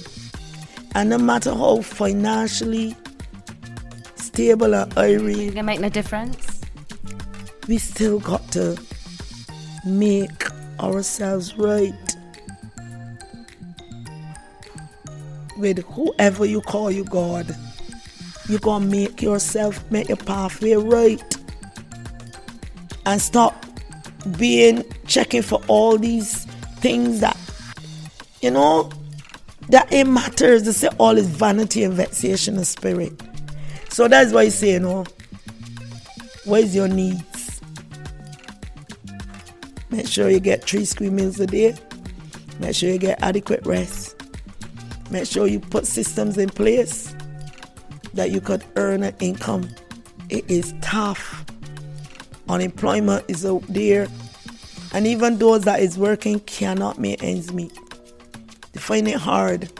And 0.95 1.11
no 1.11 1.19
matter 1.19 1.55
how 1.55 1.83
financially 1.83 2.97
stable 4.17 4.75
or 4.75 4.87
airy, 4.97 5.51
to 5.51 5.63
make 5.63 5.81
no 5.81 5.89
difference? 5.89 6.59
we 7.69 7.77
still 7.77 8.19
got 8.19 8.51
to 8.53 8.81
make 9.85 10.47
ourselves 10.81 11.57
right 11.59 11.93
with 15.59 15.85
whoever 15.85 16.47
you 16.47 16.61
call 16.63 16.91
you 16.91 17.05
God. 17.05 17.55
You 18.49 18.59
gonna 18.59 18.87
make 18.87 19.21
yourself 19.21 19.89
make 19.91 20.09
your 20.09 20.17
pathway 20.17 20.75
right 20.75 21.37
and 23.05 23.21
stop 23.21 23.67
being 24.39 24.83
checking 25.09 25.43
for 25.43 25.61
all 25.67 25.99
these 25.99 26.45
things 26.81 27.21
that 27.21 27.37
you 28.41 28.51
know 28.51 28.91
that 29.71 29.93
it 29.93 30.07
matters. 30.07 30.63
They 30.63 30.73
say 30.73 30.89
all 30.99 31.19
is 31.19 31.27
vanity 31.27 31.83
and 31.83 31.95
vexation 31.95 32.57
of 32.59 32.67
spirit. 32.67 33.13
So 33.91 34.07
that's 34.07 34.33
why 34.33 34.43
I 34.43 34.49
say, 34.49 34.73
you 34.73 34.81
know, 34.81 35.05
where's 36.45 36.75
your 36.75 36.89
needs? 36.89 37.61
Make 39.91 40.07
sure 40.07 40.29
you 40.29 40.41
get 40.41 40.65
three 40.65 40.85
square 40.85 41.11
meals 41.11 41.41
a 41.41 41.47
day. 41.47 41.75
Make 42.61 42.75
sure 42.77 42.91
you 42.91 42.99
get 42.99 43.23
adequate 43.23 43.65
rest. 43.67 44.17
Make 45.11 45.27
sure 45.27 45.47
you 45.47 45.59
put 45.59 45.87
systems 45.87 46.37
in 46.37 46.51
place 46.51 47.15
that 48.15 48.31
you 48.31 48.41
could 48.41 48.65
earn 48.77 49.03
an 49.03 49.15
income. 49.21 49.69
It 50.29 50.49
is 50.51 50.75
tough. 50.83 51.45
Unemployment 52.49 53.25
is 53.29 53.47
out 53.47 53.63
there. 53.69 54.09
And 54.93 55.07
even 55.07 55.39
those 55.39 55.63
that 55.63 55.81
is 55.81 55.99
working 55.99 56.41
cannot 56.41 56.99
make 56.99 57.23
ends 57.23 57.53
meet. 57.53 57.73
They 58.73 58.81
find 58.81 59.07
it 59.09 59.17
hard. 59.17 59.71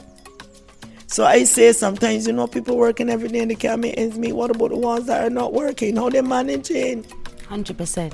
So 1.07 1.25
I 1.25 1.45
say 1.45 1.73
sometimes, 1.73 2.27
you 2.27 2.33
know, 2.35 2.47
people 2.47 2.77
working 2.77 3.09
every 3.09 3.29
day 3.29 3.41
and 3.41 3.51
they 3.51 3.55
can't 3.55 3.81
make 3.81 3.97
ends 3.97 4.19
meet. 4.19 4.35
What 4.35 4.51
about 4.51 4.71
the 4.71 4.77
ones 4.77 5.07
that 5.07 5.25
are 5.27 5.31
not 5.31 5.55
working? 5.55 5.97
How 5.97 6.11
they 6.11 6.21
managing? 6.21 7.05
100%. 7.05 8.13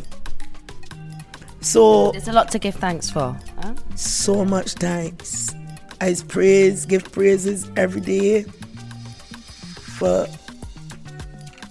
So 1.60 2.12
There's 2.12 2.28
a 2.28 2.32
lot 2.32 2.50
to 2.52 2.58
give 2.58 2.74
thanks 2.76 3.10
for. 3.10 3.36
Huh? 3.60 3.74
so 3.96 4.44
much 4.44 4.74
thanks. 4.74 5.54
I 6.00 6.14
praise, 6.28 6.84
give 6.84 7.10
praises 7.10 7.70
every 7.76 8.00
day 8.00 8.42
for 8.42 10.26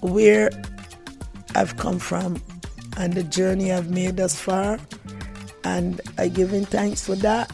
where 0.00 0.50
I've 1.54 1.76
come 1.76 1.98
from 1.98 2.42
and 2.96 3.12
the 3.12 3.22
journey 3.22 3.72
I've 3.72 3.90
made 3.90 4.16
thus 4.16 4.38
far. 4.38 4.78
And 5.64 6.00
I 6.18 6.28
give 6.28 6.50
him 6.50 6.64
thanks 6.64 7.04
for 7.04 7.14
that 7.16 7.50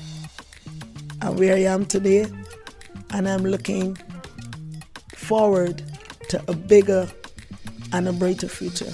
and 1.22 1.38
where 1.38 1.54
I 1.54 1.60
am 1.60 1.86
today. 1.86 2.26
And 3.10 3.28
I'm 3.28 3.44
looking 3.44 3.96
forward 5.14 5.82
to 6.28 6.42
a 6.48 6.54
bigger 6.54 7.08
and 7.92 8.08
a 8.08 8.12
brighter 8.12 8.48
future. 8.48 8.92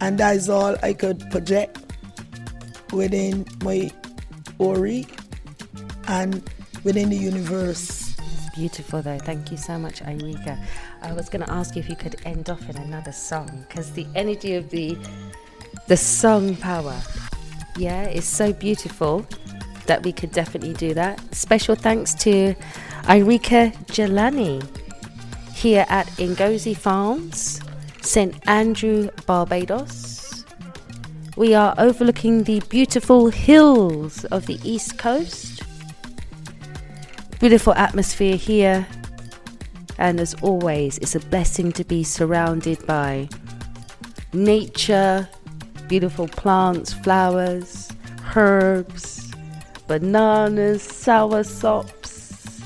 And 0.00 0.18
that 0.18 0.36
is 0.36 0.48
all 0.48 0.76
I 0.82 0.92
could 0.92 1.30
project 1.30 1.78
within 2.92 3.46
my 3.62 3.90
Ori 4.58 5.06
and 6.08 6.48
within 6.84 7.10
the 7.10 7.16
universe. 7.16 8.14
It's 8.18 8.54
beautiful 8.54 9.02
though. 9.02 9.18
Thank 9.18 9.50
you 9.50 9.56
so 9.56 9.78
much, 9.78 10.00
Ireka. 10.02 10.62
I 11.02 11.12
was 11.12 11.28
going 11.28 11.44
to 11.44 11.50
ask 11.52 11.76
you 11.76 11.80
if 11.80 11.88
you 11.88 11.96
could 11.96 12.16
end 12.24 12.48
off 12.50 12.68
in 12.68 12.76
another 12.76 13.12
song 13.12 13.64
because 13.68 13.92
the 13.92 14.06
energy 14.14 14.54
of 14.54 14.70
the 14.70 14.96
the 15.86 15.96
song 15.98 16.56
power, 16.56 16.98
yeah, 17.76 18.04
it's 18.04 18.26
so 18.26 18.52
beautiful 18.52 19.26
that 19.86 20.02
we 20.02 20.12
could 20.12 20.32
definitely 20.32 20.74
do 20.74 20.94
that. 20.94 21.34
Special 21.34 21.74
thanks 21.74 22.14
to 22.14 22.54
Ireka 23.04 23.74
Jelani 23.86 24.62
here 25.54 25.86
at 25.88 26.06
Ngozi 26.18 26.76
Farms, 26.76 27.60
St 28.02 28.34
Andrew, 28.48 29.10
Barbados. 29.26 30.44
We 31.36 31.54
are 31.54 31.74
overlooking 31.78 32.44
the 32.44 32.60
beautiful 32.68 33.28
hills 33.28 34.24
of 34.26 34.46
the 34.46 34.58
East 34.62 34.98
Coast 34.98 35.54
beautiful 37.44 37.74
atmosphere 37.74 38.36
here. 38.36 38.86
And 39.98 40.18
as 40.18 40.32
always, 40.40 40.96
it's 40.96 41.14
a 41.14 41.20
blessing 41.20 41.72
to 41.72 41.84
be 41.84 42.02
surrounded 42.02 42.84
by 42.86 43.28
nature, 44.32 45.28
beautiful 45.88 46.28
plants, 46.28 46.92
flowers, 46.92 47.90
herbs, 48.34 49.32
bananas, 49.86 50.82
sour 50.82 51.44
sops, 51.44 52.62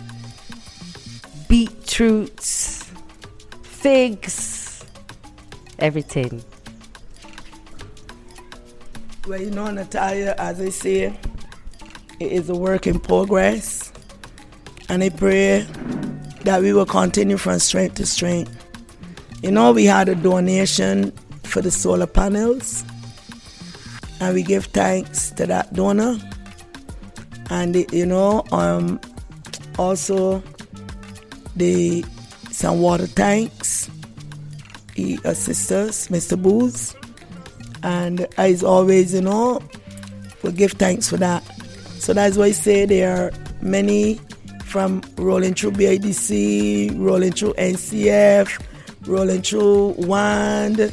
beetroots, 1.48 2.90
figs, 3.62 4.85
everything. 5.78 6.42
Well, 9.26 9.40
you 9.40 9.50
know, 9.50 9.70
Natalya, 9.70 10.35
as 10.38 10.61
I 10.61 10.70
say, 10.70 11.18
it 12.18 12.33
is 12.33 12.48
a 12.48 12.54
work 12.54 12.87
in 12.87 12.98
progress. 12.98 13.92
And 14.88 15.04
I 15.04 15.11
pray 15.11 15.66
that 16.44 16.62
we 16.62 16.72
will 16.72 16.87
continue 16.87 17.37
from 17.37 17.59
strength 17.59 17.96
to 17.96 18.07
strength. 18.07 18.54
You 19.42 19.50
know, 19.50 19.72
we 19.72 19.85
had 19.85 20.09
a 20.09 20.14
donation 20.14 21.12
for 21.44 21.61
the 21.61 21.70
solar 21.70 22.07
panels, 22.07 22.85
and 24.20 24.35
we 24.35 24.42
give 24.42 24.66
thanks 24.66 25.31
to 25.33 25.46
that 25.46 25.72
donor. 25.72 26.18
And, 27.50 27.76
you 27.92 28.07
know, 28.07 28.44
um, 28.52 29.00
also 29.78 30.42
the 31.57 32.04
some 32.50 32.81
water 32.81 33.07
tanks. 33.07 33.88
He 34.94 35.18
assists 35.24 35.70
us, 35.70 36.09
Mr. 36.09 36.40
Booth. 36.40 36.96
And 37.85 38.26
as 38.37 38.64
always, 38.64 39.14
you 39.14 39.20
know, 39.20 39.62
we 40.42 40.52
give 40.52 40.72
thanks 40.72 41.09
for 41.09 41.16
that. 41.18 41.44
So 42.00 42.12
that's 42.12 42.37
why 42.37 42.46
I 42.46 42.50
say 42.50 42.85
there 42.85 43.16
are 43.16 43.33
many 43.61 44.20
from 44.64 45.02
rolling 45.16 45.54
through 45.54 45.72
BIDC, 45.72 46.98
rolling 46.98 47.33
through 47.33 47.54
NCF, 47.54 48.61
rolling 49.07 49.42
through 49.42 49.94
WAND, 49.98 50.92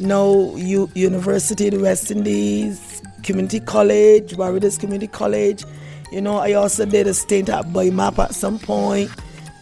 now 0.00 0.54
U- 0.56 0.90
University 0.94 1.70
the 1.70 1.78
West 1.78 2.10
Indies, 2.10 3.02
Community 3.22 3.60
College, 3.60 4.36
Barbados 4.36 4.78
Community 4.78 5.06
College. 5.06 5.64
You 6.12 6.20
know, 6.20 6.38
I 6.38 6.52
also 6.52 6.86
did 6.86 7.06
a 7.06 7.14
stint 7.14 7.48
at 7.48 7.66
BIMAP 7.66 8.18
at 8.18 8.34
some 8.34 8.58
point. 8.58 9.10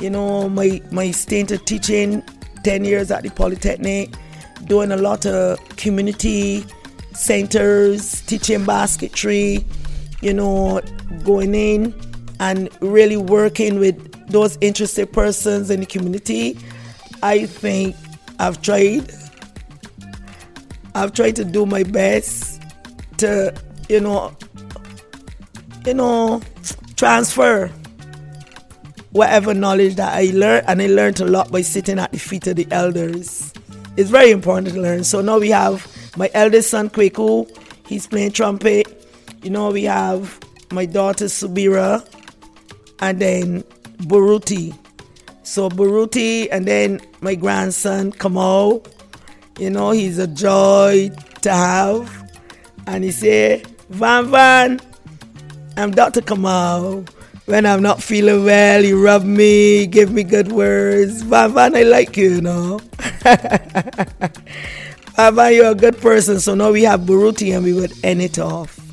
You 0.01 0.11
know, 0.11 0.49
my, 0.49 0.83
my 0.91 1.11
stint 1.11 1.51
of 1.51 1.65
teaching 1.65 2.23
10 2.65 2.85
years 2.85 3.11
at 3.11 3.23
the 3.23 3.31
Polytechnic 3.31 4.15
doing 4.67 4.93
a 4.93 4.97
lot 4.97 5.27
of 5.27 5.59
community 5.77 6.65
centers, 7.13 8.21
teaching 8.23 8.65
basketry, 8.65 9.65
you 10.21 10.33
know, 10.33 10.81
going 11.23 11.55
in 11.55 11.95
and 12.41 12.69
really 12.81 13.17
working 13.17 13.79
with 13.79 14.11
those 14.29 14.59
interested 14.61 15.13
persons 15.13 15.71
in 15.71 15.81
the 15.81 15.87
community. 15.87 16.59
I 17.23 17.47
think 17.47 17.95
I've 18.39 18.61
tried. 18.63 19.11
I've 20.95 21.13
tried 21.13 21.37
to 21.37 21.45
do 21.45 21.67
my 21.67 21.83
best 21.83 22.63
to, 23.19 23.55
you 23.89 24.01
know, 24.01 24.37
you 25.87 25.95
know, 25.95 26.41
transfer 26.97 27.71
whatever 29.15 29.55
knowledge 29.55 29.95
that 29.95 30.13
I 30.13 30.31
learned, 30.35 30.67
and 30.67 30.83
I 30.83 30.87
learned 30.87 31.21
a 31.21 31.25
lot 31.25 31.53
by 31.53 31.61
sitting 31.63 32.01
at 32.01 32.11
the 32.11 32.19
feet 32.19 32.49
of 32.49 32.57
the 32.57 32.67
elders. 32.73 33.53
It's 33.97 34.11
very 34.11 34.33
important 34.33 34.75
to 34.75 34.81
learn. 34.81 35.05
So 35.05 35.21
now 35.21 35.39
we 35.39 35.51
have 35.51 35.87
my 36.17 36.29
eldest 36.35 36.71
son 36.71 36.91
Kweku, 36.91 37.49
he's 37.87 38.09
playing 38.09 38.33
trumpet. 38.33 39.09
You 39.43 39.51
know, 39.51 39.71
we 39.71 39.85
have 39.85 40.41
my 40.73 40.85
daughter 40.85 41.27
Subira, 41.27 42.05
and 43.01 43.21
then 43.21 43.63
Buruti. 43.99 44.77
So 45.45 45.69
Buruti, 45.69 46.49
and 46.51 46.67
then 46.67 47.01
my 47.21 47.37
grandson 47.37 48.11
Kamal. 48.11 48.85
You 49.59 49.71
know, 49.71 49.93
he's 49.93 50.19
a 50.19 50.27
joy 50.27 51.11
to 51.43 51.51
have. 51.51 52.33
And 52.87 53.05
he 53.05 53.13
say, 53.13 53.63
Van 53.91 54.27
Van, 54.27 54.81
I'm 55.77 55.93
Dr. 55.93 56.23
Kamal. 56.23 57.05
When 57.47 57.67
I'm 57.67 57.83
not 57.83 58.03
feeling 58.03 58.45
well, 58.45 58.83
you 58.83 59.03
rub 59.03 59.23
me, 59.23 59.87
give 59.87 60.11
me 60.11 60.25
good 60.25 60.51
words. 60.51 61.23
Van 61.23 61.53
Van, 61.53 61.77
I 61.77 61.83
like 61.83 62.17
you, 62.17 62.37
you 62.37 62.41
know. 62.41 62.79
Van 65.17 65.35
Van, 65.35 65.55
you're 65.55 65.71
a 65.71 65.75
good 65.75 65.99
person. 65.99 66.41
So 66.41 66.55
now 66.55 66.73
we 66.73 66.83
have 66.83 67.01
Buruti 67.01 67.55
and 67.55 67.63
we 67.65 67.73
would 67.75 67.93
end 68.03 68.23
it 68.23 68.39
off. 68.39 68.84